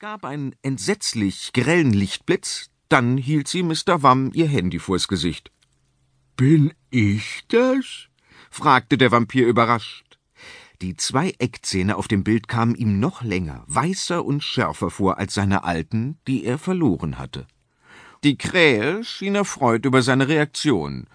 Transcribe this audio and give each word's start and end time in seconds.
gab 0.00 0.24
einen 0.24 0.56
entsetzlich 0.62 1.52
grellen 1.52 1.92
Lichtblitz, 1.92 2.70
dann 2.88 3.18
hielt 3.18 3.48
sie 3.48 3.62
Mr. 3.62 4.02
Wamm 4.02 4.30
ihr 4.32 4.48
Handy 4.48 4.78
vors 4.78 5.08
Gesicht. 5.08 5.52
Bin 6.36 6.72
ich 6.88 7.44
das? 7.48 8.08
fragte 8.50 8.96
der 8.96 9.12
Vampir 9.12 9.46
überrascht. 9.46 10.18
Die 10.80 10.96
zwei 10.96 11.34
Eckzähne 11.38 11.96
auf 11.96 12.08
dem 12.08 12.24
Bild 12.24 12.48
kamen 12.48 12.74
ihm 12.76 12.98
noch 12.98 13.22
länger, 13.22 13.62
weißer 13.66 14.24
und 14.24 14.42
schärfer 14.42 14.88
vor 14.88 15.18
als 15.18 15.34
seine 15.34 15.64
alten, 15.64 16.18
die 16.26 16.46
er 16.46 16.56
verloren 16.56 17.18
hatte. 17.18 17.46
Die 18.24 18.38
Krähe 18.38 19.04
schien 19.04 19.34
erfreut 19.34 19.84
über 19.84 20.00
seine 20.00 20.28
Reaktion. 20.28 21.08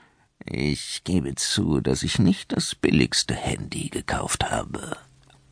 Ich 0.46 1.04
gebe 1.04 1.34
zu, 1.34 1.82
dass 1.82 2.04
ich 2.04 2.20
nicht 2.20 2.52
das 2.52 2.76
billigste 2.76 3.34
Handy 3.34 3.90
gekauft 3.90 4.52
habe. 4.52 4.96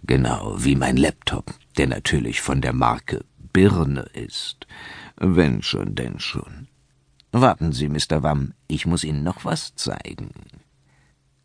Genau 0.05 0.55
wie 0.57 0.75
mein 0.75 0.97
Laptop, 0.97 1.53
der 1.77 1.87
natürlich 1.87 2.41
von 2.41 2.61
der 2.61 2.73
Marke 2.73 3.23
Birne 3.53 4.01
ist. 4.13 4.67
Wenn 5.15 5.61
schon, 5.61 5.95
denn 5.95 6.19
schon. 6.19 6.67
Warten 7.31 7.71
Sie, 7.71 7.87
Mr. 7.87 8.21
Wamm, 8.21 8.53
ich 8.67 8.85
muss 8.85 9.03
Ihnen 9.03 9.23
noch 9.23 9.45
was 9.45 9.75
zeigen. 9.75 10.31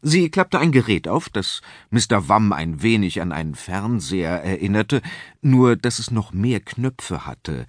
Sie 0.03 0.29
klappte 0.29 0.59
ein 0.59 0.73
Gerät 0.73 1.09
auf, 1.09 1.29
das 1.29 1.61
Mr. 1.91 2.29
Wamm 2.29 2.53
ein 2.53 2.83
wenig 2.83 3.21
an 3.21 3.33
einen 3.33 3.55
Fernseher 3.55 4.43
erinnerte, 4.43 5.03
nur 5.41 5.77
dass 5.77 5.99
es 5.99 6.11
noch 6.11 6.33
mehr 6.33 6.61
Knöpfe 6.61 7.27
hatte. 7.27 7.67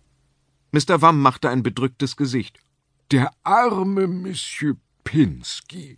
Mr. 0.71 1.01
Wamm 1.01 1.19
machte 1.19 1.49
ein 1.49 1.63
bedrücktes 1.63 2.15
Gesicht. 2.15 2.59
Der 3.11 3.31
arme 3.43 4.05
Monsieur 4.05 4.75
Pinsky. 5.09 5.97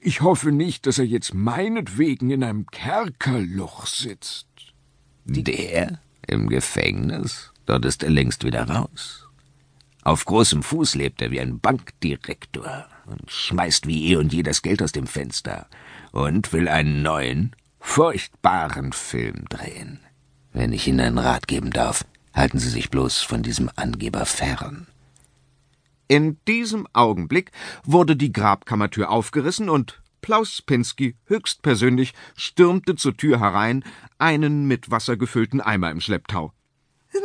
Ich 0.00 0.20
hoffe 0.20 0.50
nicht, 0.50 0.86
dass 0.86 0.98
er 0.98 1.04
jetzt 1.04 1.32
meinetwegen 1.32 2.30
in 2.30 2.42
einem 2.42 2.66
Kerkerloch 2.66 3.86
sitzt. 3.86 4.48
Der 5.24 6.00
im 6.26 6.48
Gefängnis? 6.48 7.52
Dort 7.66 7.84
ist 7.84 8.02
er 8.02 8.10
längst 8.10 8.42
wieder 8.42 8.68
raus. 8.68 9.28
Auf 10.02 10.24
großem 10.24 10.64
Fuß 10.64 10.96
lebt 10.96 11.22
er 11.22 11.30
wie 11.30 11.40
ein 11.40 11.60
Bankdirektor 11.60 12.88
und 13.06 13.30
schmeißt 13.30 13.86
wie 13.86 14.10
eh 14.10 14.16
und 14.16 14.32
je 14.32 14.42
das 14.42 14.62
Geld 14.62 14.82
aus 14.82 14.90
dem 14.90 15.06
Fenster 15.06 15.68
und 16.10 16.52
will 16.52 16.66
einen 16.66 17.02
neuen, 17.02 17.54
furchtbaren 17.78 18.92
Film 18.92 19.44
drehen. 19.48 20.00
Wenn 20.52 20.72
ich 20.72 20.88
Ihnen 20.88 21.00
einen 21.00 21.18
Rat 21.18 21.46
geben 21.46 21.70
darf, 21.70 22.04
halten 22.34 22.58
Sie 22.58 22.70
sich 22.70 22.90
bloß 22.90 23.18
von 23.18 23.44
diesem 23.44 23.70
Angeber 23.76 24.26
fern. 24.26 24.88
In 26.08 26.38
diesem 26.48 26.86
Augenblick 26.94 27.52
wurde 27.84 28.16
die 28.16 28.32
Grabkammertür 28.32 29.10
aufgerissen 29.10 29.68
und 29.68 30.00
Plaus 30.22 30.62
Pinsky 30.62 31.16
höchstpersönlich 31.26 32.14
stürmte 32.34 32.96
zur 32.96 33.16
Tür 33.16 33.40
herein, 33.40 33.84
einen 34.16 34.66
mit 34.66 34.90
Wasser 34.90 35.16
gefüllten 35.18 35.60
Eimer 35.60 35.90
im 35.90 36.00
Schlepptau. 36.00 36.52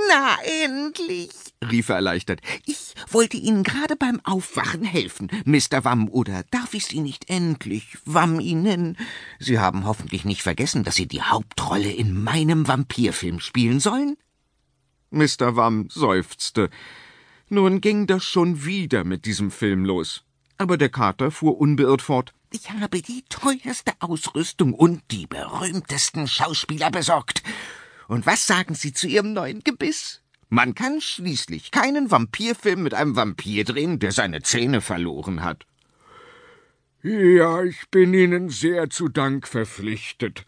Na, 0.09 0.37
endlich, 0.63 1.31
rief 1.69 1.89
er 1.89 1.95
erleichtert. 1.95 2.41
Ich 2.65 2.93
wollte 3.09 3.37
Ihnen 3.37 3.63
gerade 3.63 3.95
beim 3.95 4.19
Aufwachen 4.23 4.83
helfen, 4.83 5.29
Mr. 5.45 5.83
Wamm, 5.83 6.09
oder 6.09 6.43
darf 6.51 6.73
ich 6.73 6.85
Sie 6.85 6.99
nicht 6.99 7.29
endlich 7.29 7.97
Wamm 8.05 8.39
Ihnen? 8.39 8.97
Sie 9.39 9.59
haben 9.59 9.85
hoffentlich 9.85 10.25
nicht 10.25 10.41
vergessen, 10.41 10.83
dass 10.83 10.95
Sie 10.95 11.07
die 11.07 11.21
Hauptrolle 11.21 11.91
in 11.91 12.23
meinem 12.23 12.67
Vampirfilm 12.67 13.39
spielen 13.39 13.79
sollen? 13.79 14.17
Mr. 15.11 15.55
Wamm 15.55 15.89
seufzte. 15.89 16.69
Nun 17.53 17.81
ging 17.81 18.07
das 18.07 18.23
schon 18.23 18.65
wieder 18.65 19.03
mit 19.03 19.25
diesem 19.25 19.51
Film 19.51 19.85
los. 19.85 20.23
Aber 20.57 20.75
der 20.75 20.89
Kater 20.89 21.29
fuhr 21.29 21.59
unbeirrt 21.59 22.01
fort. 22.01 22.33
Ich 22.51 22.71
habe 22.71 22.99
die 22.99 23.23
teuerste 23.29 23.91
Ausrüstung 23.99 24.73
und 24.73 25.03
die 25.11 25.27
berühmtesten 25.27 26.27
Schauspieler 26.27 26.89
besorgt. 26.89 27.43
Und 28.07 28.25
was 28.25 28.47
sagen 28.47 28.73
Sie 28.73 28.91
zu 28.91 29.07
Ihrem 29.07 29.33
neuen 29.33 29.63
Gebiss? 29.63 30.23
Man 30.49 30.73
kann 30.73 30.99
schließlich 30.99 31.69
keinen 31.69 32.09
Vampirfilm 32.09 32.81
mit 32.81 32.95
einem 32.95 33.15
Vampir 33.15 33.65
drehen, 33.65 33.99
der 33.99 34.13
seine 34.13 34.41
Zähne 34.41 34.81
verloren 34.81 35.43
hat. 35.43 35.67
Ja, 37.03 37.61
ich 37.61 37.87
bin 37.91 38.15
Ihnen 38.15 38.49
sehr 38.49 38.89
zu 38.89 39.09
Dank 39.09 39.47
verpflichtet 39.47 40.47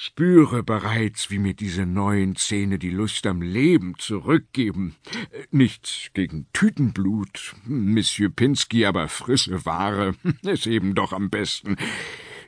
spüre 0.00 0.62
bereits, 0.62 1.28
wie 1.28 1.40
mir 1.40 1.54
diese 1.54 1.84
neuen 1.84 2.36
Zähne 2.36 2.78
die 2.78 2.90
Lust 2.90 3.26
am 3.26 3.42
Leben 3.42 3.96
zurückgeben. 3.98 4.94
Nichts 5.50 6.10
gegen 6.14 6.46
Tütenblut, 6.52 7.56
Monsieur 7.64 8.30
Pinsky, 8.30 8.86
aber 8.86 9.08
frische 9.08 9.64
Ware 9.64 10.14
ist 10.42 10.68
eben 10.68 10.94
doch 10.94 11.12
am 11.12 11.30
besten. 11.30 11.74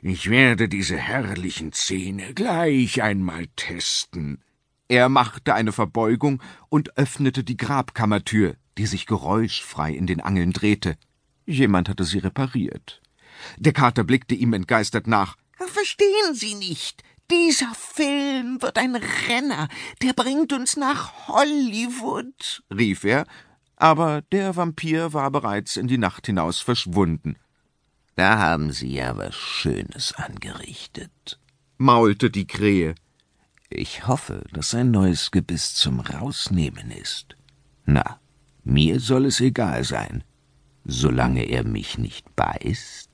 Ich 0.01 0.29
werde 0.29 0.69
diese 0.69 0.95
herrlichen 0.95 1.73
Zähne 1.73 2.33
gleich 2.33 3.03
einmal 3.03 3.47
testen. 3.57 4.41
Er 4.87 5.09
machte 5.09 5.53
eine 5.53 5.73
Verbeugung 5.73 6.41
und 6.69 6.97
öffnete 6.97 7.43
die 7.43 7.57
Grabkammertür, 7.57 8.55
die 8.77 8.85
sich 8.85 9.05
geräuschfrei 9.05 9.91
in 9.91 10.07
den 10.07 10.21
Angeln 10.21 10.53
drehte. 10.53 10.95
Jemand 11.45 11.89
hatte 11.89 12.05
sie 12.05 12.19
repariert. 12.19 13.01
Der 13.57 13.73
Kater 13.73 14.05
blickte 14.05 14.35
ihm 14.35 14.53
entgeistert 14.53 15.05
nach. 15.05 15.35
Verstehen 15.57 16.33
Sie 16.33 16.55
nicht? 16.55 17.03
Dieser 17.31 17.73
Film 17.75 18.61
wird 18.61 18.77
ein 18.77 18.97
Renner, 19.29 19.69
der 20.01 20.11
bringt 20.11 20.51
uns 20.51 20.75
nach 20.75 21.29
Hollywood, 21.29 22.61
rief 22.69 23.05
er, 23.05 23.25
aber 23.77 24.21
der 24.33 24.57
Vampir 24.57 25.13
war 25.13 25.31
bereits 25.31 25.77
in 25.77 25.87
die 25.87 25.97
Nacht 25.97 26.25
hinaus 26.25 26.59
verschwunden. 26.59 27.37
Da 28.15 28.37
haben 28.37 28.73
Sie 28.73 28.93
ja 28.93 29.15
was 29.17 29.35
Schönes 29.35 30.13
angerichtet, 30.13 31.39
maulte 31.77 32.29
die 32.31 32.47
Krähe. 32.47 32.95
Ich 33.69 34.07
hoffe, 34.07 34.43
dass 34.51 34.71
sein 34.71 34.91
neues 34.91 35.31
Gebiss 35.31 35.73
zum 35.73 36.01
Rausnehmen 36.01 36.91
ist. 36.91 37.37
Na, 37.85 38.19
mir 38.65 38.99
soll 38.99 39.25
es 39.25 39.39
egal 39.39 39.85
sein, 39.85 40.25
solange 40.83 41.45
er 41.45 41.63
mich 41.63 41.97
nicht 41.97 42.35
beißt. 42.35 43.10